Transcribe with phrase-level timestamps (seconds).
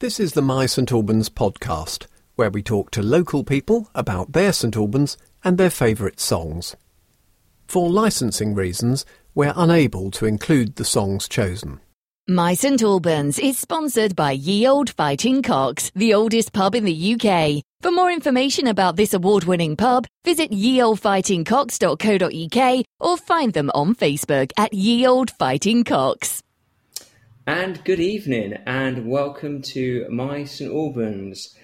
[0.00, 2.06] This is the My St Albans podcast,
[2.36, 6.76] where we talk to local people about their St Albans and their favourite songs.
[7.66, 11.80] For licensing reasons, we're unable to include the songs chosen.
[12.28, 17.16] My St Albans is sponsored by Ye Old Fighting Cocks, the oldest pub in the
[17.16, 17.64] UK.
[17.80, 24.72] For more information about this award-winning pub, visit yeoldfightingcocks.co.uk or find them on Facebook at
[24.72, 26.40] Ye Old Fighting Cocks.
[27.48, 31.56] And good evening, and welcome to My St Albans,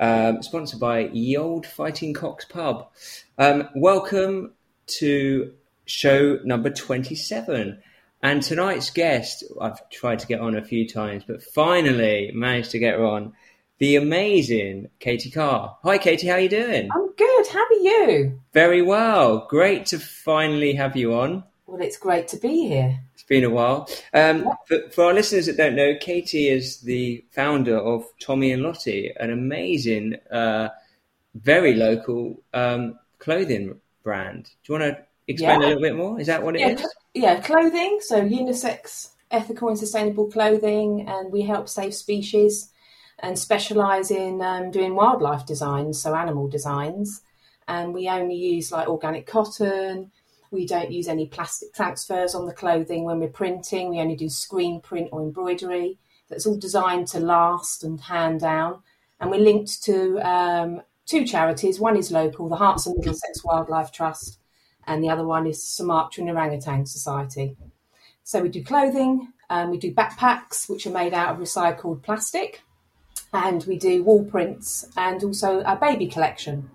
[0.00, 2.88] um, sponsored by Ye Old Fighting Cocks Pub.
[3.38, 4.54] Um, welcome
[4.98, 7.80] to show number 27.
[8.20, 12.80] And tonight's guest, I've tried to get on a few times, but finally managed to
[12.80, 13.32] get her on,
[13.78, 15.78] the amazing Katie Carr.
[15.84, 16.88] Hi, Katie, how are you doing?
[16.92, 17.46] I'm good.
[17.46, 18.40] How are you?
[18.52, 19.46] Very well.
[19.48, 21.44] Great to finally have you on.
[21.68, 22.98] Well, it's great to be here.
[23.12, 23.90] It's been a while.
[24.14, 28.62] Um, for, for our listeners that don't know, Katie is the founder of Tommy and
[28.62, 30.70] Lottie, an amazing, uh,
[31.34, 34.44] very local um, clothing brand.
[34.64, 35.66] Do you want to explain Yeah.
[35.66, 36.18] a little bit more?
[36.18, 36.78] Is that what it yeah, is?
[36.78, 37.98] cl- yeah, clothing.
[38.00, 42.70] So unisex, ethical and sustainable clothing, and we help save species
[43.18, 47.20] and specialise in um, doing wildlife designs, so animal designs.
[47.66, 50.10] And we only use like organic cotton.
[50.50, 53.90] We don't use any plastic transfers on the clothing when we're printing.
[53.90, 55.98] We only do screen print or embroidery.
[56.28, 58.82] That's all designed to last and hand down.
[59.20, 61.80] And we're linked to um, two charities.
[61.80, 64.38] One is local, the Herts and Middlesex Wildlife Trust,
[64.86, 67.56] and the other one is Sumatran Orangutan Society.
[68.22, 72.62] So we do clothing, um, we do backpacks, which are made out of recycled plastic,
[73.32, 76.70] and we do wall prints and also a baby collection.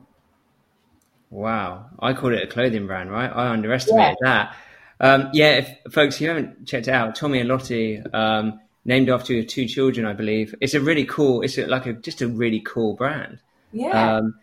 [1.33, 3.29] Wow, I called it a clothing brand, right?
[3.33, 4.55] I underestimated that.
[4.99, 9.09] Um, yeah, if, folks, if you haven't checked it out, Tommy and Lottie, um, named
[9.09, 10.53] after your two children, I believe.
[10.61, 11.41] It's a really cool.
[11.41, 13.39] It's a, like a just a really cool brand.
[13.71, 14.35] Yeah, Um,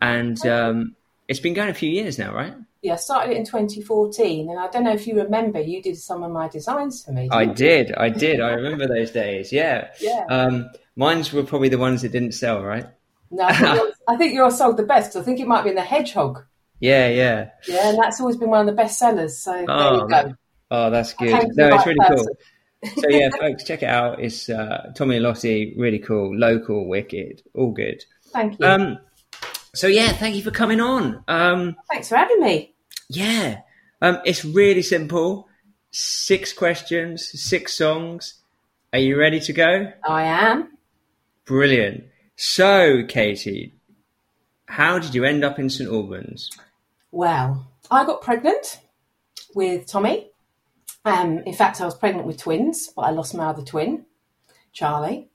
[0.00, 0.96] and um,
[1.28, 2.54] it's been going a few years now, right?
[2.82, 2.94] yeah.
[2.94, 6.24] I started it in 2014, and I don't know if you remember, you did some
[6.24, 7.28] of my designs for me.
[7.30, 7.54] I you?
[7.54, 8.40] did, I did.
[8.40, 9.52] I remember those days.
[9.52, 9.90] Yeah.
[10.00, 10.24] Yeah.
[10.28, 12.86] Um, mine's were probably the ones that didn't sell, right?
[13.32, 15.12] No, I think, yours, I think yours sold the best.
[15.12, 16.44] 'cause I think it might be in the hedgehog.
[16.80, 17.48] Yeah, yeah.
[17.66, 19.38] Yeah, and that's always been one of the best sellers.
[19.38, 20.34] So there Oh, you go.
[20.70, 21.48] Oh, that's good.
[21.56, 22.26] No, it's really cool.
[22.96, 24.20] so yeah, folks, check it out.
[24.20, 28.04] It's uh, Tommy and Lottie, really cool, local, wicked, all good.
[28.32, 28.66] Thank you.
[28.66, 28.98] Um,
[29.74, 31.22] so yeah, thank you for coming on.
[31.28, 32.74] Um, Thanks for having me.
[33.08, 33.60] yeah,
[34.02, 35.48] um, it's really simple.
[35.92, 38.34] Six questions, six songs.
[38.92, 39.92] Are you ready to go?
[40.08, 40.76] I am.
[41.44, 42.04] Brilliant.
[42.36, 43.74] So, Katie,
[44.66, 46.50] how did you end up in St Albans?
[47.10, 48.80] Well, I got pregnant
[49.54, 50.30] with Tommy.
[51.04, 54.06] Um, in fact, I was pregnant with twins, but I lost my other twin,
[54.72, 55.28] Charlie.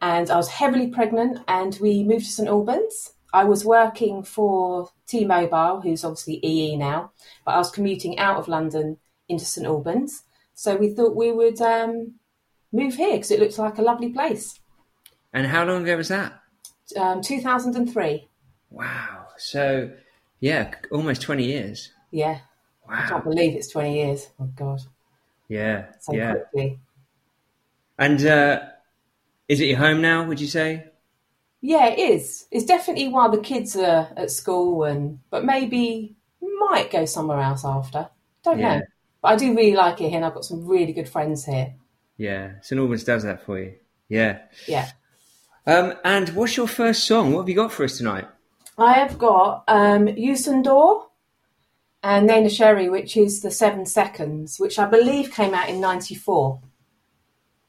[0.00, 3.14] And I was heavily pregnant, and we moved to St Albans.
[3.32, 7.12] I was working for T Mobile, who's obviously EE now,
[7.44, 8.98] but I was commuting out of London
[9.28, 10.22] into St Albans.
[10.54, 12.14] So we thought we would um,
[12.72, 14.58] move here because it looked like a lovely place.
[15.32, 16.40] And how long ago was that?
[16.96, 18.28] Um, 2003.
[18.70, 19.26] Wow.
[19.36, 19.90] So,
[20.40, 21.92] yeah, almost 20 years.
[22.10, 22.38] Yeah,
[22.88, 23.08] I Wow.
[23.08, 24.28] can't believe it's 20 years.
[24.40, 24.80] Oh, God,
[25.48, 25.86] Yeah.
[26.00, 26.32] so yeah.
[26.34, 26.78] quickly.
[27.98, 28.60] And uh,
[29.48, 30.84] is it your home now, would you say?
[31.60, 32.46] Yeah, it is.
[32.50, 37.64] It's definitely while the kids are at school, and but maybe might go somewhere else
[37.64, 38.08] after.
[38.44, 38.78] Don't Yeah.
[38.78, 38.82] know.
[39.20, 41.74] But I do really like it here, and I've got some really good friends here.
[42.16, 42.60] Yeah.
[42.62, 43.74] St Albans does that for you.
[44.08, 44.38] Yeah.
[44.66, 44.88] Yeah,
[45.66, 47.32] Um, and what's your first song?
[47.32, 48.26] What have you got for us tonight?
[48.78, 51.04] I have got um, Youssou N'Dour
[52.02, 56.60] and Neneh Cherry, which is the Seven Seconds, which I believe came out in '94.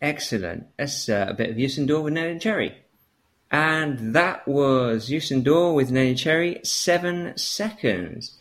[0.01, 0.67] Excellent.
[0.77, 2.77] That's uh, a bit of Youssou N'Dour with Neneh Cherry.
[3.51, 8.37] And that was Youssou N'Dour with Neneh Cherry, Seven Seconds.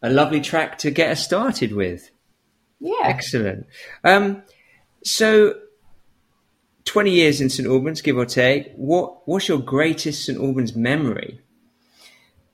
[0.00, 2.10] A lovely track to get us started with.
[2.80, 3.66] Yeah, Excellent.
[4.04, 4.44] Um,
[5.02, 5.54] so,
[6.88, 8.72] 20 years in St Albans, give or take.
[8.74, 11.40] What What's your greatest St Albans memory?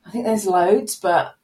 [0.04, 1.36] I think there's loads, but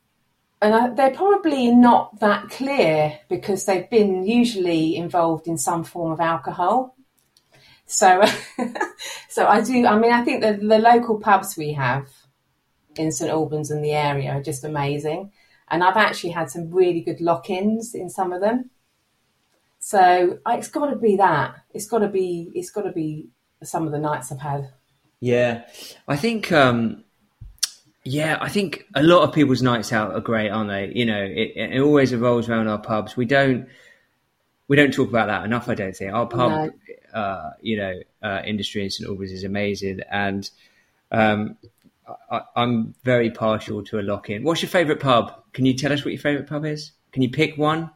[0.60, 6.12] and I, they're probably not that clear because they've been usually involved in some form
[6.12, 6.96] of alcohol.
[7.86, 8.22] So,
[9.28, 9.86] so I do.
[9.86, 12.08] I mean, I think the the local pubs we have
[12.96, 15.32] in St Albans and the area are just amazing,
[15.68, 18.70] and I've actually had some really good lock-ins in some of them.
[19.80, 21.56] So it's got to be that.
[21.74, 22.50] It's got to be.
[22.54, 23.28] It's got to be
[23.62, 24.70] some of the nights I've had.
[25.18, 25.64] Yeah,
[26.06, 26.52] I think.
[26.52, 27.04] Um,
[28.04, 30.92] yeah, I think a lot of people's nights out are great, aren't they?
[30.94, 33.16] You know, it, it always revolves around our pubs.
[33.16, 33.68] We don't
[34.68, 35.68] we don't talk about that enough.
[35.68, 36.70] I don't think our pub,
[37.12, 40.48] uh, you know, uh, industry in St Albans is amazing, and
[41.10, 41.56] um,
[42.30, 44.44] I, am very partial to a lock in.
[44.44, 45.42] What's your favourite pub?
[45.54, 46.92] Can you tell us what your favourite pub is?
[47.12, 47.90] Can you pick one?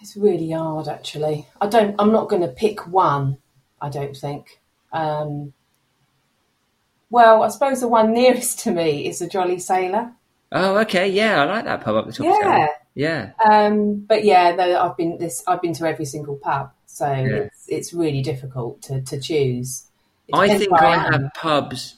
[0.00, 1.46] It's really hard, actually.
[1.60, 1.94] I don't.
[1.98, 3.38] I'm not going to pick one.
[3.80, 4.60] I don't think.
[4.92, 5.52] Um,
[7.10, 10.12] well, I suppose the one nearest to me is the Jolly Sailor.
[10.52, 12.26] Oh, okay, yeah, I like that pub up the top.
[12.26, 13.30] Yeah, yeah.
[13.44, 15.44] Um, but yeah, no, I've been this.
[15.46, 17.26] I've been to every single pub, so yeah.
[17.26, 19.86] it's it's really difficult to to choose.
[20.32, 21.96] I think I, I have pubs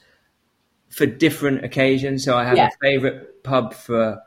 [0.93, 2.25] for different occasions.
[2.25, 2.69] So I have yeah.
[2.69, 4.23] a favourite pub for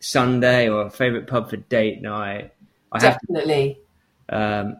[0.00, 2.52] Sunday or a favourite pub for date night.
[2.92, 3.80] I Definitely.
[4.28, 4.76] To, um,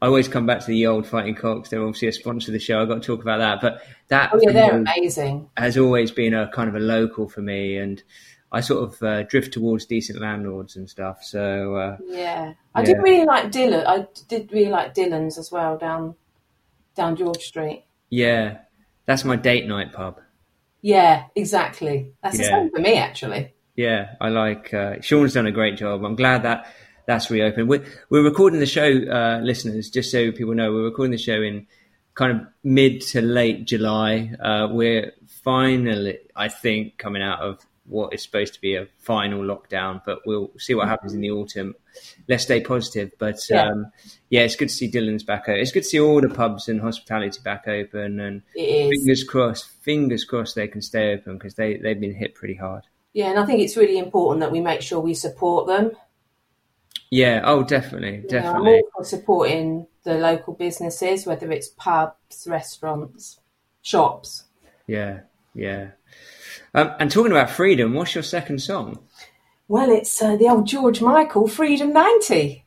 [0.00, 1.70] I always come back to the old Fighting Cocks.
[1.70, 2.82] They're obviously a sponsor of the show.
[2.82, 3.60] I've got to talk about that.
[3.60, 5.48] But that oh, yeah, they're amazing.
[5.56, 8.02] Has always been a kind of a local for me, and
[8.50, 11.22] I sort of uh, drift towards decent landlords and stuff.
[11.22, 12.86] So uh, yeah, I yeah.
[12.86, 13.86] did really like Dylan.
[13.86, 16.16] I did really like Dylan's as well down
[16.96, 17.84] down George Street.
[18.10, 18.58] Yeah,
[19.06, 20.20] that's my date night pub.
[20.80, 22.12] Yeah, exactly.
[22.24, 22.42] That's yeah.
[22.42, 23.54] the same for me, actually.
[23.76, 24.74] Yeah, I like.
[24.74, 26.04] Uh, Sean's done a great job.
[26.04, 26.66] I'm glad that
[27.06, 27.68] that's reopened.
[27.68, 31.42] We're, we're recording the show, uh, listeners, just so people know, we're recording the show
[31.42, 31.66] in
[32.14, 34.34] kind of mid to late July.
[34.40, 39.42] Uh, we're finally, I think, coming out of what is supposed to be a final
[39.42, 41.74] lockdown, but we'll see what happens in the autumn.
[42.28, 43.10] Let's stay positive.
[43.18, 43.86] But yeah, um,
[44.30, 45.60] yeah it's good to see Dylan's back open.
[45.60, 48.20] It's good to see all the pubs and hospitality back open.
[48.20, 52.54] And fingers crossed, fingers crossed they can stay open because they, they've been hit pretty
[52.54, 52.84] hard.
[53.12, 55.92] Yeah, and I think it's really important that we make sure we support them.
[57.12, 58.76] Yeah, oh, definitely, definitely.
[58.76, 63.38] I'm all supporting the local businesses, whether it's pubs, restaurants,
[63.82, 64.44] shops.
[64.86, 65.20] Yeah,
[65.54, 65.90] yeah.
[66.72, 68.98] Um, and talking about freedom, what's your second song?
[69.68, 72.64] Well, it's uh, the old George Michael, Freedom 90.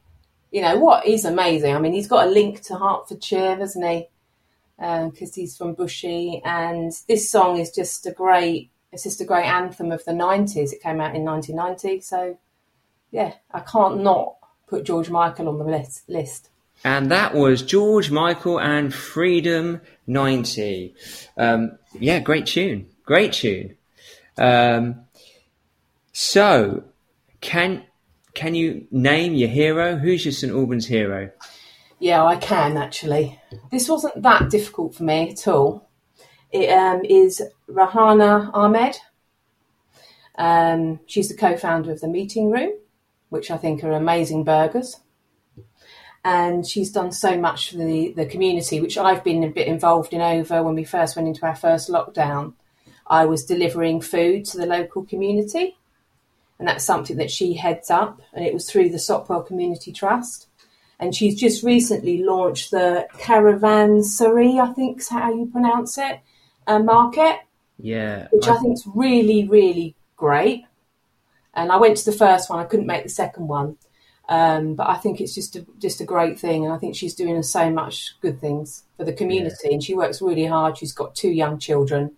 [0.52, 1.06] You know what?
[1.06, 1.76] He's amazing.
[1.76, 4.10] I mean, he's got a link to Hertfordshire, hasn't he?
[4.78, 6.42] Because uh, he's from Bushey.
[6.46, 10.72] And this song is just a great, it's just a great anthem of the 90s.
[10.72, 12.02] It came out in 1990.
[12.02, 12.38] So,
[13.12, 14.36] yeah, I can't not
[14.68, 16.04] put George Michael on the list.
[16.08, 16.50] list.
[16.84, 20.94] And that was George Michael and Freedom 90.
[21.38, 22.88] Um, yeah, great tune.
[23.06, 23.76] Great tune.
[24.38, 25.06] Um,
[26.12, 26.84] so,
[27.42, 27.84] can
[28.34, 29.96] can you name your hero?
[29.96, 31.32] Who's your St Albans hero?
[32.00, 33.40] Yeah, I can actually.
[33.72, 35.90] This wasn't that difficult for me at all.
[36.52, 38.98] It um, is Rahana Ahmed.
[40.38, 42.74] Um, she's the co-founder of the Meeting Room,
[43.36, 45.00] which I think are amazing burgers.
[46.24, 50.12] And she's done so much for the, the community, which I've been a bit involved
[50.14, 52.54] in over when we first went into our first lockdown.
[53.06, 55.78] I was delivering food to the local community,
[56.58, 60.48] and that's something that she heads up, and it was through the Sopwell Community Trust.
[61.00, 66.22] And she's just recently launched the Caravanserai, I think is how you pronounce it,
[66.66, 67.42] uh, market.
[67.78, 68.30] Yeah.
[68.32, 70.64] Which I, I think is really, really great.
[71.56, 73.78] And I went to the first one, I couldn't make the second one.
[74.28, 77.14] Um, but I think it's just a, just a great thing, and I think she's
[77.14, 79.56] doing so much good things for the community.
[79.66, 79.74] Yeah.
[79.74, 80.78] And she works really hard.
[80.78, 82.12] She's got two young children,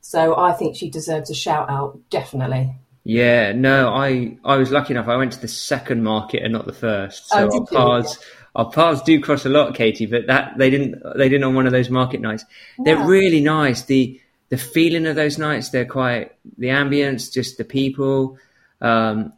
[0.00, 2.74] so I think she deserves a shout out, definitely.
[3.04, 5.08] Yeah, no, I I was lucky enough.
[5.08, 7.28] I went to the second market and not the first.
[7.28, 8.18] So oh, our paths
[8.54, 10.06] our paths do cross a lot, Katie.
[10.06, 12.44] But that they didn't they didn't on one of those market nights.
[12.78, 12.84] Yeah.
[12.84, 13.82] They're really nice.
[13.82, 18.38] The the feeling of those nights, they're quite the ambience, just the people.
[18.82, 19.32] Um,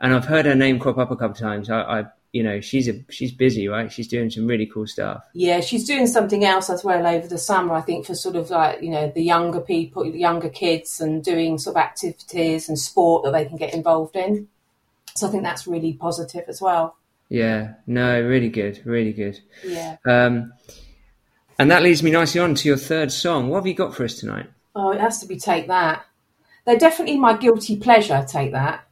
[0.00, 1.70] and I've heard her name crop up a couple of times.
[1.70, 3.90] I, I you know she's a she's busy right?
[3.90, 5.24] She's doing some really cool stuff.
[5.32, 8.50] Yeah she's doing something else as well over the summer i think for sort of
[8.50, 12.78] like you know the younger people the younger kids and doing sort of activities and
[12.78, 14.48] sport that they can get involved in.
[15.14, 16.96] So i think that's really positive as well.
[17.28, 17.74] Yeah.
[17.86, 19.40] No really good really good.
[19.64, 19.96] Yeah.
[20.04, 20.52] Um
[21.58, 23.48] and that leads me nicely on to your third song.
[23.48, 24.46] What have you got for us tonight?
[24.74, 26.04] Oh it has to be take that.
[26.66, 28.85] They're definitely my guilty pleasure take that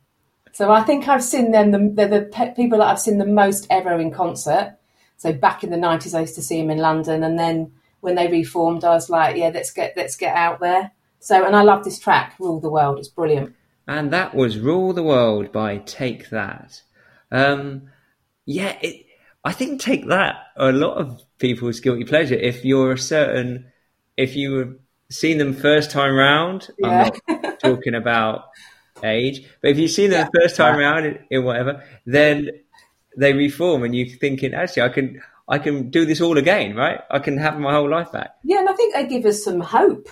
[0.54, 1.72] so I think I've seen them.
[1.72, 4.76] The, they're the pe- people that I've seen the most ever in concert.
[5.16, 8.14] So back in the nineties, I used to see them in London, and then when
[8.14, 10.92] they reformed, I was like, yeah, let's get let's get out there.
[11.18, 13.56] So and I love this track, "Rule the World." It's brilliant.
[13.88, 16.82] And that was "Rule the World" by Take That.
[17.32, 17.90] Um,
[18.46, 19.06] yeah, it,
[19.44, 20.36] I think Take That.
[20.56, 22.36] A lot of people's guilty pleasure.
[22.36, 23.72] If you're a certain,
[24.16, 24.74] if you have
[25.10, 27.10] seen them first time round, yeah.
[27.28, 28.44] I'm not talking about
[29.02, 29.46] age.
[29.60, 30.28] But if you see them yeah.
[30.32, 32.50] the first time around in, in, whatever, then
[33.16, 37.00] they reform, and you're thinking, actually, I can I can do this all again, right?
[37.10, 38.34] I can have my whole life back.
[38.44, 40.08] Yeah, and I think they give us some hope.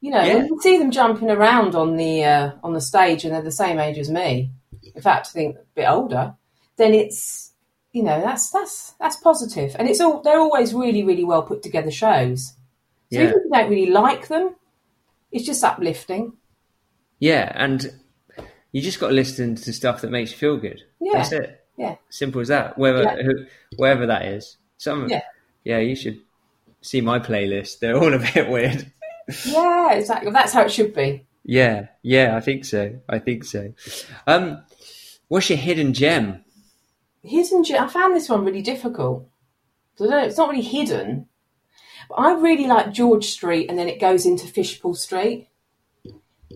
[0.00, 0.34] You know, yeah.
[0.34, 3.50] when you see them jumping around on the uh, on the stage, and they're the
[3.50, 4.50] same age as me.
[4.94, 6.34] In fact, I think a bit older.
[6.76, 7.52] Then it's
[7.92, 11.62] you know that's that's that's positive, and it's all they're always really really well put
[11.62, 12.52] together shows.
[13.10, 13.22] So Yeah.
[13.22, 14.56] even if you don't really like them,
[15.32, 16.34] it's just uplifting.
[17.18, 17.90] Yeah, and
[18.76, 20.82] you just got to listen to stuff that makes you feel good.
[21.00, 21.12] Yeah.
[21.14, 21.64] That's it.
[21.78, 21.96] Yeah.
[22.10, 22.76] Simple as that.
[22.76, 23.22] Whether Yeah.
[23.22, 23.46] who,
[23.78, 24.58] wherever that is.
[24.76, 25.22] Some Yeah.
[25.64, 26.20] yeah, you should
[26.82, 27.78] see my playlist.
[27.78, 28.92] They're all a bit weird.
[29.46, 30.30] Yeah, exactly.
[30.30, 31.24] That's how it should be.
[31.42, 33.00] Yeah, yeah, I think so.
[33.08, 33.72] I think so.
[34.26, 34.62] Um,
[35.28, 36.44] what's your hidden gem?
[37.22, 37.82] Hidden gem.
[37.82, 39.26] I found this one really difficult.
[39.94, 41.28] I don't know, it's not really hidden.
[42.10, 45.48] But I really like George Street and then it goes into Fishpool Street.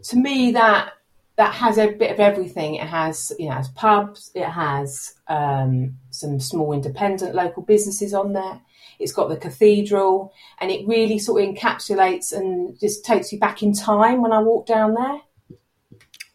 [0.05, 0.93] To me, that
[1.41, 2.75] that has a bit of everything.
[2.75, 8.13] It has, you know, it has pubs, it has um, some small independent local businesses
[8.13, 8.61] on there.
[8.99, 13.63] It's got the cathedral, and it really sort of encapsulates and just takes you back
[13.63, 15.23] in time when I walk down there.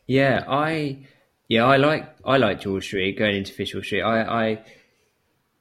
[0.08, 1.06] Yeah, I
[1.48, 4.02] yeah, I like I like George Street going into Fishpool Street.
[4.02, 4.66] I, I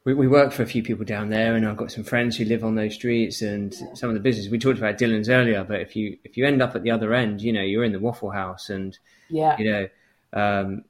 [0.05, 2.45] we, we work for a few people down there, and I've got some friends who
[2.45, 5.65] live on those streets, and some of the business we talked about Dylan's earlier.
[5.65, 7.93] But if you if you end up at the other end, you know you're in
[7.93, 9.89] the Waffle House, and Yeah, you know,
[10.33, 10.85] um,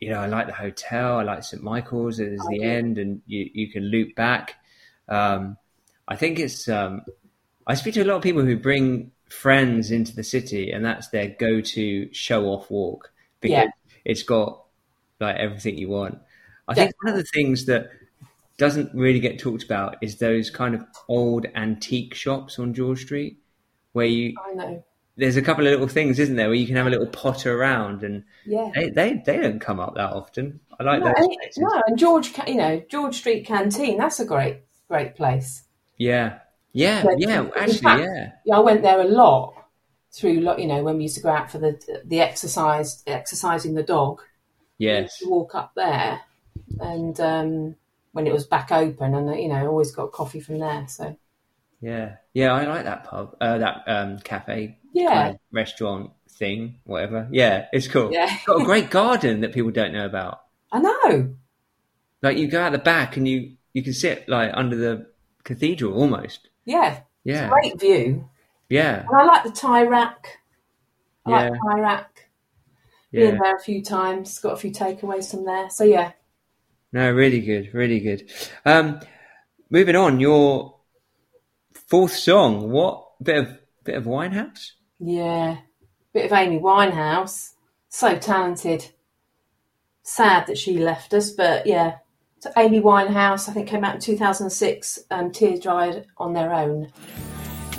[0.00, 1.18] you know, I like the hotel.
[1.18, 2.66] I like St Michael's as Oh, the yeah.
[2.66, 4.54] end, and you you can loop back.
[5.08, 5.56] Um,
[6.06, 6.68] I think it's.
[6.68, 7.02] Um,
[7.66, 11.08] I speak to a lot of people who bring friends into the city, and that's
[11.08, 13.70] their go-to show-off walk because Yeah.
[14.04, 14.64] it's got
[15.20, 16.18] like everything you want.
[16.68, 17.90] I think one of the things that
[18.66, 23.38] doesn't really get talked about is those kind of old antique shops on George Street,
[23.92, 24.84] where you I know.
[25.16, 27.50] there's a couple of little things, isn't there, where you can have a little potter
[27.60, 28.70] around, and Yeah.
[28.74, 30.60] they they, they don't come up that often.
[30.78, 31.58] I like No, those and, places.
[31.58, 33.98] no, and George, you know, George Street Canteen.
[33.98, 35.64] That's a great, great place.
[35.98, 36.38] Yeah,
[36.72, 37.48] yeah, But yeah.
[37.56, 39.54] Actually, fact- yeah, Yeah, I went there a lot
[40.14, 41.72] through, you know, when we used to go out for the
[42.04, 44.22] the exercise, exercising the dog.
[44.78, 46.20] Yes, to walk up there,
[46.80, 47.76] and um,
[48.12, 50.86] when it was back open, and you know, always got coffee from there.
[50.88, 51.16] So
[51.80, 52.52] yeah, yeah.
[52.52, 55.12] I like that pub, uh, that um, cafe, Yeah.
[55.14, 57.28] kind of restaurant thing, whatever.
[57.30, 58.12] Yeah, it's cool.
[58.12, 58.26] Yeah.
[58.32, 60.42] It's got a great garden that people don't know about.
[60.70, 61.34] I know.
[62.22, 65.06] Like you go out the back and you you can sit like under the
[65.44, 66.48] cathedral almost.
[66.64, 68.28] Yeah, Yeah, great view,
[68.68, 70.38] yeah, and I like the tie rack.
[71.26, 71.50] I Yeah.
[71.50, 72.28] the tie rack.
[73.10, 73.30] yeah.
[73.32, 74.38] Been there a few times.
[74.38, 75.68] Got a few takeaways from there.
[75.70, 76.12] So yeah,
[76.92, 78.30] No, really good, really good.
[78.66, 79.00] Um,
[79.70, 80.76] moving on, your
[81.88, 82.70] fourth song.
[82.70, 84.72] What bit of bit of Winehouse?
[84.98, 85.58] Yeah,
[86.12, 87.52] bit of Amy Winehouse.
[87.88, 88.86] So talented.
[90.02, 91.98] Sad that she left us, but yeah.
[92.40, 94.98] So Amy Winehouse, I think, came out in 2006.
[95.10, 96.90] Um, Tears Dried on Their Own.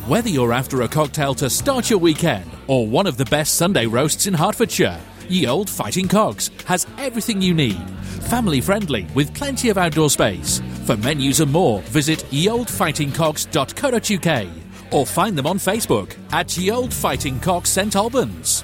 [0.07, 3.87] Whether you're after a cocktail to start your weekend or one of the best Sunday
[3.87, 7.81] roasts in Hertfordshire, Ye Old Fighting Cocks has everything you need.
[8.29, 10.61] Family friendly with plenty of outdoor space.
[10.85, 14.47] For menus and more, visit yeoldfightingcocks.co.uk
[14.91, 18.63] or find them on Facebook at Ye Old Fighting Cocks St Albans.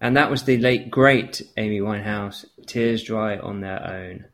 [0.00, 2.44] And that was the late great Amy Winehouse.
[2.66, 4.24] Tears dry on their own.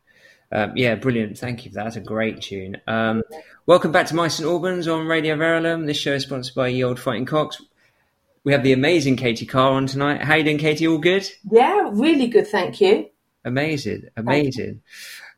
[0.51, 1.37] Um, yeah, brilliant.
[1.37, 1.85] Thank you for that.
[1.85, 2.77] That's a great tune.
[2.87, 3.23] Um,
[3.65, 5.85] welcome back to My St Albans on Radio Verulam.
[5.85, 7.61] This show is sponsored by Ye Old Fighting Cocks.
[8.45, 10.21] We have the amazing Katie Carr on tonight.
[10.21, 10.87] How you doing, Katie?
[10.87, 11.27] All good?
[11.49, 13.09] Yeah, really good, thank you.
[13.43, 14.83] Amazing, amazing.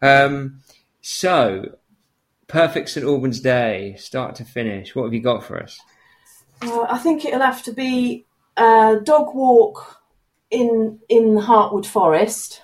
[0.02, 0.60] Um,
[1.00, 1.78] so,
[2.48, 4.94] perfect St Albans day, start to finish.
[4.94, 5.80] What have you got for us?
[6.62, 8.26] Uh, I think it'll have to be
[8.58, 10.02] a dog walk
[10.52, 12.62] in in Heartwood Forest,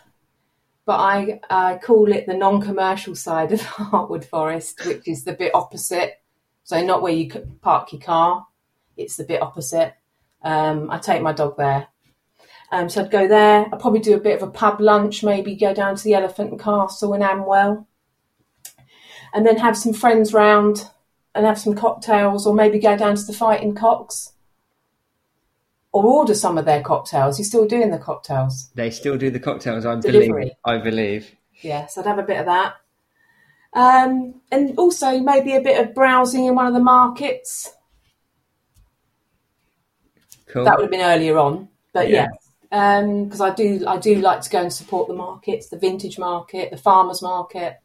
[0.85, 5.55] but I I call it the non-commercial side of Heartwood Forest, which is the bit
[5.55, 6.21] opposite.
[6.65, 7.29] So not where you
[7.61, 8.45] park your car;
[8.97, 9.93] it's the bit opposite.
[10.43, 11.87] Um, I take my dog there.
[12.71, 13.65] Um, so I'd go there.
[13.71, 16.51] I'd probably do a bit of a pub lunch, maybe go down to the Elephant
[16.51, 17.87] and Castle in Amwell,
[19.33, 20.89] and then have some friends round
[21.35, 24.33] and have some cocktails, or maybe go down to the Fighting Cocks,
[25.91, 27.37] or order some of their cocktails.
[27.39, 30.27] You're still doing the cocktails, They still do the cocktails, I Delivery.
[30.27, 30.51] believe.
[30.65, 31.35] I believe.
[31.61, 31.85] yeah.
[31.87, 32.75] So I'd have a bit of that,
[33.73, 37.71] um, and also maybe a bit of browsing in one of the markets.
[40.53, 40.65] Cool.
[40.65, 42.27] That would have been earlier on, but Yeah.
[42.69, 46.19] yeah, because I do I do like to go and support the markets, the vintage
[46.19, 47.79] market, the farmers market,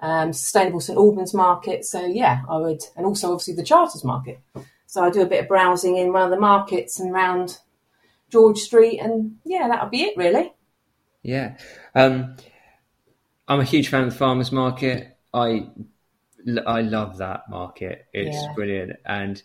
[0.00, 1.84] um, sustainable St Albans market.
[1.84, 4.40] So yeah, I would, and also obviously the charters market.
[4.86, 7.58] So I do a bit of browsing in one of the markets and round
[8.30, 10.52] George Street, and yeah, that would be it really.
[11.22, 11.56] Yeah.
[11.94, 12.36] Um,
[13.46, 15.16] I'm a huge fan of the farmers market.
[15.32, 15.68] I
[16.66, 18.06] I love that market.
[18.12, 18.52] It's Yeah.
[18.54, 19.40] brilliant, and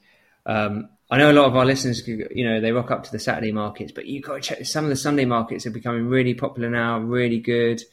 [0.46, 3.20] um, I know a lot of our listeners, you know, they rock up to the
[3.20, 4.66] Saturday markets, but you've got to check.
[4.66, 7.84] Some of the Sunday markets are becoming really popular now, really good.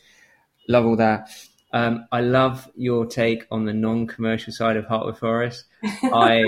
[0.69, 1.29] Love all that.
[1.73, 5.64] Um, I love your take on the non-commercial side of Heartwood Forest.
[6.02, 6.45] I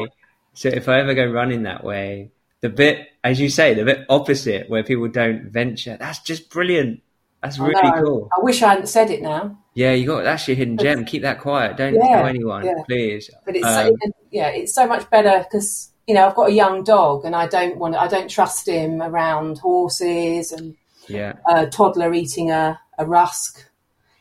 [0.54, 4.06] So if I ever go running that way, the bit, as you say, the bit
[4.08, 7.02] opposite where people don't venture, that's just brilliant.
[7.42, 8.30] That's really cool.
[8.36, 11.04] I wish I hadn't said it now, Yeah, you got that's your hidden gem.
[11.04, 11.76] Keep that quiet.
[11.76, 12.74] Don't Yeah, tell anyone, yeah.
[12.86, 13.30] please.
[13.44, 16.52] but it's Um, so, yeah, it's so much better because you know I've got a
[16.52, 20.76] young dog and I don't want I don't trust him around horses and
[21.08, 23.68] yeah, a toddler eating a, a rusk.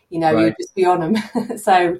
[0.10, 0.46] You know, Right.
[0.48, 1.58] you'd just be on him.
[1.58, 1.98] so,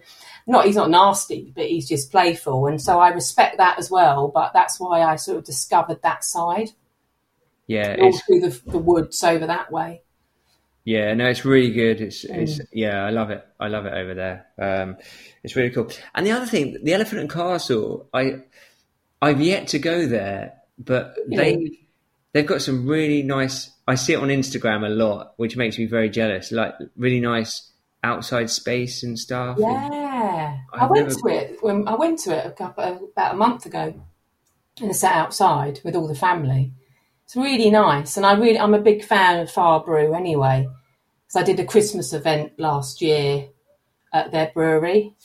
[0.48, 4.28] not he's not nasty, but he's just playful, and so I respect that as well.
[4.28, 6.72] But that's why I sort of discovered that side
[7.68, 10.02] yeah, all it's through the, the woods over that way.
[10.84, 12.02] yeah, no, it's really good.
[12.02, 12.68] It's it's Mm.
[12.74, 13.46] yeah, I love it.
[13.60, 14.48] I love it over there.
[14.60, 14.98] Um,
[15.44, 15.90] it's really cool.
[16.16, 18.42] And the other thing, the Elephant and Castle, I
[19.22, 21.70] I've yet to go there, but they Yeah.
[22.34, 23.70] they've got some really nice.
[23.88, 26.52] I see it on Instagram a lot, which makes me very jealous.
[26.52, 27.72] Like really nice
[28.04, 29.58] outside space and stuff.
[29.60, 33.38] Yeah, I went never- to it when I went to it a couple about a
[33.38, 33.94] month ago,
[34.82, 36.74] and sat outside with all the family.
[37.26, 40.68] It's really nice, and I really I'm a big fan of Farr Brew anyway.
[41.28, 43.50] So I did a Christmas event last year
[44.12, 45.16] at their brewery.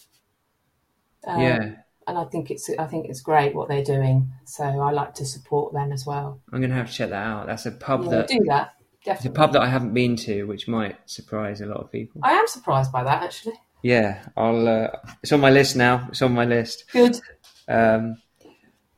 [1.26, 1.73] Um, yeah,
[2.07, 4.31] and I think it's I think it's great what they're doing.
[4.45, 6.41] So I like to support them as well.
[6.53, 7.47] I'm gonna have to check that out.
[7.47, 8.73] That's a pub Yeah, that do that
[9.05, 9.29] Definitely.
[9.29, 12.21] it's a pub that I haven't been to, which might surprise a lot of people.
[12.25, 13.55] I am surprised by that actually.
[13.83, 14.67] Yeah, I'll.
[14.67, 14.89] Uh,
[15.23, 16.07] it's on my list now.
[16.09, 16.85] It's on my list.
[16.93, 17.21] Good.
[17.69, 18.17] Um,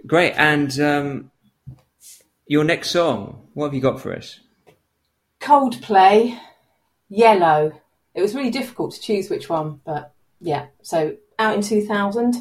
[0.07, 0.33] great.
[0.37, 1.31] And um,
[2.47, 4.41] your next song, what have you got for us?
[5.41, 6.39] Coldplay,
[7.09, 7.73] Yellow.
[8.15, 10.67] It was really difficult to choose which one, but yeah.
[10.83, 12.37] So out in 2000,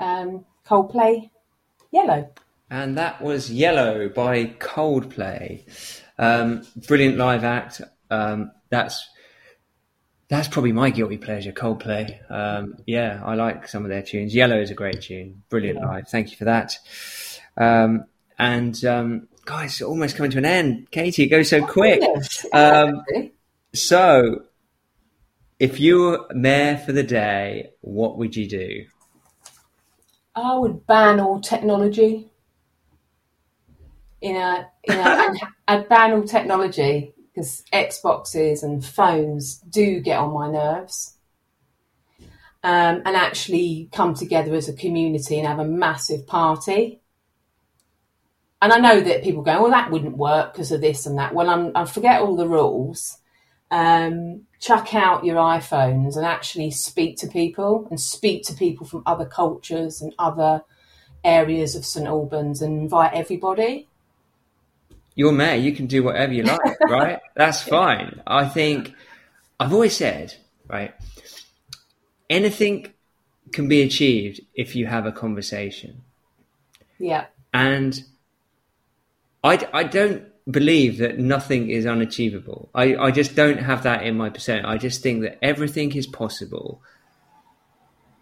[0.00, 1.30] um, Coldplay,
[1.90, 2.30] Yellow.
[2.70, 5.64] And that was Yellow by Coldplay.
[6.18, 7.82] Um, brilliant live act.
[8.10, 9.08] Um, that's
[10.28, 12.18] that's probably my guilty pleasure, Coldplay.
[12.30, 14.34] Um, yeah, I like some of their tunes.
[14.34, 15.42] Yellow is a great tune.
[15.50, 16.08] Brilliant live.
[16.08, 16.78] Thank you for that.
[17.56, 18.06] Um,
[18.38, 20.90] and um, guys, almost coming to an end.
[20.90, 22.02] Katie, it goes so quick.
[22.52, 23.02] Um.
[23.74, 24.44] So,
[25.58, 28.84] if you were mayor for the day, what would you do?
[30.34, 32.30] I would ban all technology.
[34.20, 35.32] In a, in a,
[35.68, 41.16] I'd ban all technology because Xboxes and phones do get on my nerves.
[42.62, 47.02] Um, and actually come together as a community and have a massive party.
[48.62, 51.34] And I know that people go, well, that wouldn't work because of this and that.
[51.34, 53.18] Well, I'm, I forget all the rules.
[53.70, 59.02] Um, chuck out your iPhones and actually speak to people and speak to people from
[59.04, 60.62] other cultures and other
[61.22, 63.88] areas of St Albans and invite everybody.
[65.14, 67.20] You're mayor, you can do whatever you like, right?
[67.36, 68.22] That's fine.
[68.26, 68.94] I think
[69.60, 70.34] I've always said,
[70.66, 70.94] right,
[72.30, 72.94] anything
[73.52, 76.02] can be achieved if you have a conversation.
[76.98, 78.02] Yeah, And
[79.42, 82.68] I, I don't believe that nothing is unachievable.
[82.74, 84.66] I, I just don't have that in my percent.
[84.66, 86.82] I just think that everything is possible,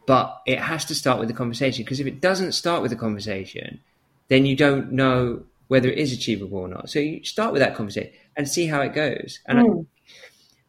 [0.07, 1.85] but it has to start with the conversation.
[1.85, 3.81] Because if it doesn't start with the conversation,
[4.29, 6.91] then you don't know whether it is achievable or not.
[6.91, 9.41] So you start with that conversation and see how it goes.
[9.47, 9.87] And I- Mm.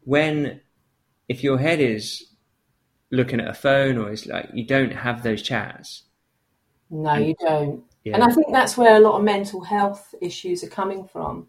[0.04, 0.60] when,
[1.28, 2.24] if your head is
[3.10, 6.02] looking at a phone or it's like you don't have those chats,
[6.90, 7.84] no, you don't.
[8.04, 11.48] Yeah, And I think that's where a lot of mental health issues are coming from.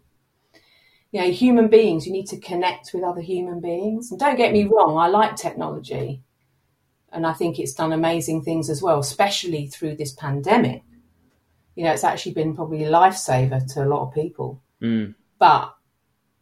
[1.12, 4.10] You know, human beings, you need to connect with other human beings.
[4.10, 6.22] And don't get me wrong, I like technology.
[7.12, 10.82] And I think it's done amazing things as well, especially through this pandemic.
[11.74, 14.62] You know, it's actually been probably a lifesaver to a lot of people.
[14.82, 15.14] Mm.
[15.38, 15.74] But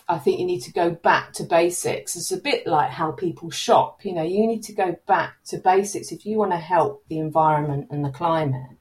[0.09, 2.15] I think you need to go back to basics.
[2.15, 4.05] It's a bit like how people shop.
[4.05, 7.19] You know, you need to go back to basics if you want to help the
[7.19, 8.77] environment and the climate.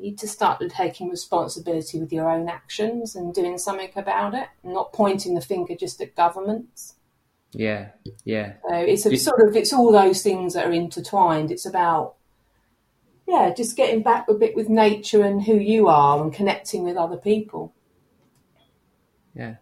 [0.00, 4.92] You to start taking responsibility with your own actions and doing something about it, not
[4.92, 6.94] pointing the finger just at governments.
[7.52, 7.88] yeah,
[8.24, 8.54] yeah.
[8.68, 11.50] So it's a sort of it's all those things that are intertwined.
[11.50, 12.14] It's about
[13.30, 16.96] yeah, just getting back a bit with nature and who you are and connecting with
[16.96, 17.72] other people.
[19.34, 19.56] Yeah,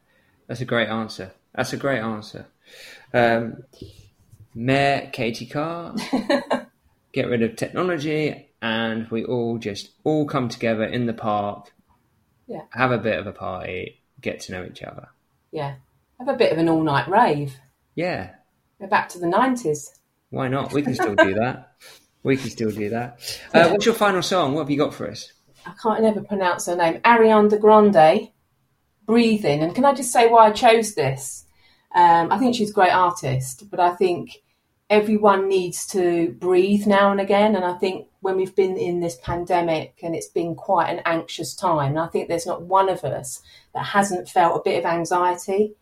[0.46, 1.32] that's a great answer.
[1.54, 2.46] That's a great answer.
[3.12, 3.64] Um,
[4.54, 5.94] Mayor Katie Carr,
[7.12, 11.72] get rid of technology, and we all just all come together in the park,
[12.46, 12.62] Yeah.
[12.70, 15.08] have a bit of a party, get to know each other.
[15.52, 15.76] Yeah.
[16.18, 17.56] Have a bit of an all night rave.
[17.94, 18.30] Yeah,
[18.80, 19.92] Go back to the nineties.
[20.30, 20.72] why not?
[20.72, 21.72] We can still do that.
[22.22, 23.18] We can still do that.
[23.54, 24.54] Uh, what's your final song?
[24.54, 25.32] What have you got for us?
[25.66, 27.00] I can't ever pronounce her name.
[27.00, 28.30] Ariana Grande,
[29.06, 29.62] Breathing.
[29.62, 31.44] And can I just say why I chose this?
[31.94, 34.36] Um, I think she's a great artist, but I think
[34.90, 37.54] everyone needs to breathe now and again.
[37.54, 41.54] And I think when we've been in this pandemic and it's been quite an anxious
[41.54, 43.42] time, and I think there's not one of us
[43.74, 45.74] that hasn't felt a bit of anxiety.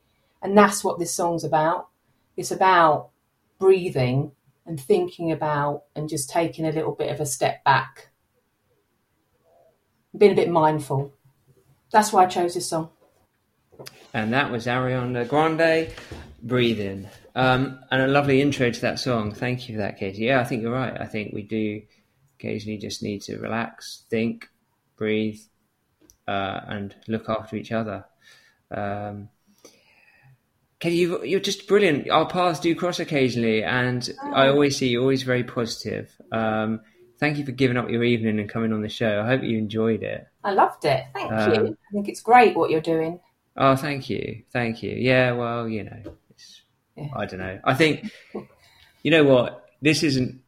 [0.42, 1.88] And that's what this song's about.
[2.36, 3.10] It's about
[3.58, 4.32] breathing
[4.66, 8.08] and thinking about and just taking a little bit of a step back,
[10.16, 11.12] being a bit mindful.
[11.92, 12.90] That's why I chose this song.
[14.12, 15.92] And that was Ariana Grande,
[16.42, 17.08] Breathing.
[17.36, 19.30] Um, and a lovely intro to that song.
[19.30, 20.24] Thank you for that, Katie.
[20.24, 20.98] Yeah, I think you're right.
[20.98, 21.82] I think we do
[22.38, 24.48] occasionally just need to relax, think,
[24.96, 25.38] breathe,
[26.26, 28.06] uh, and look after each other.
[28.70, 29.28] Um,
[30.80, 32.08] Katie, you are just brilliant.
[32.08, 34.32] Our paths do cross occasionally, and oh.
[34.32, 36.10] I always see you always very positive.
[36.32, 36.80] Um,
[37.18, 39.20] thank you for giving up your evening and coming on the show.
[39.20, 40.26] I hope you enjoyed it.
[40.42, 41.04] I loved it.
[41.12, 41.76] Thank um, you.
[41.90, 43.20] I think it's great what you're doing.
[43.58, 44.42] Oh, thank you.
[44.52, 44.92] Thank you.
[44.92, 46.16] Yeah, well, you know,
[46.96, 47.08] yeah.
[47.14, 47.60] I don't know.
[47.64, 48.10] I think
[49.02, 50.40] you know what this isn't.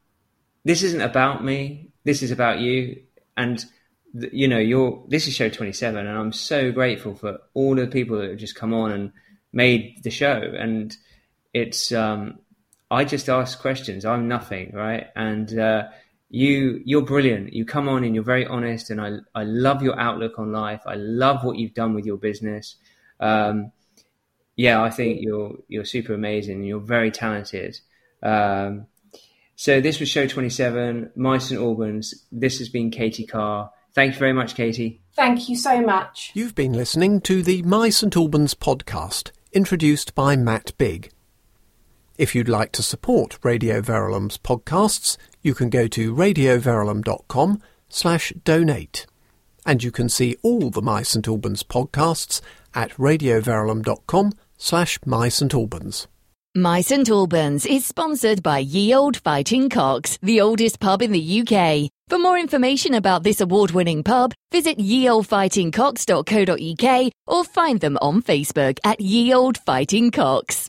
[0.65, 1.91] This isn't about me.
[2.05, 3.03] This is about you.
[3.37, 3.65] And
[4.13, 5.05] you know, you're.
[5.09, 8.39] This is show twenty seven, and I'm so grateful for all the people that have
[8.39, 9.13] just come on and
[9.53, 10.41] made the show.
[10.59, 10.97] And
[11.53, 11.93] it's.
[11.93, 12.39] um
[12.91, 14.05] I just ask questions.
[14.05, 15.09] I'm nothing, right?
[15.15, 15.89] And uh,
[16.31, 17.53] you you're brilliant.
[17.53, 20.81] You come on and you're very honest, and I I love your outlook on life.
[20.87, 22.77] I love what you've done with your business.
[23.21, 23.73] Um,
[24.59, 26.65] yeah, I think you're you're super amazing.
[26.65, 27.79] You're very talented.
[28.25, 28.89] Um,
[29.55, 32.27] so this was show 27, My St Albans.
[32.33, 33.71] This has been Katie Carr.
[33.95, 35.01] Thank you very much, Katie.
[35.15, 36.33] Thank you so much.
[36.35, 41.13] You've been listening to the My St Albans podcast, introduced by Matt Big.
[42.17, 49.07] If you'd like to support Radio Verulam's podcasts, you can go to radioverulam.com slash donate.
[49.65, 52.41] And you can see all the My St Albans podcasts
[52.75, 56.09] at radioverulam.com slash My St Albans.
[56.55, 61.41] My St Albans is sponsored by Ye Old Fighting Cocks, the oldest pub in the
[61.41, 61.91] UK.
[62.09, 69.01] For more information about this award-winning pub, visit yeoldfightingcocks.co.uk or find them on Facebook at
[69.01, 70.69] Ye Old Fighting Cocks.